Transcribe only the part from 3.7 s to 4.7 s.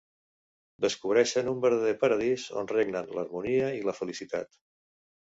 i la felicitat.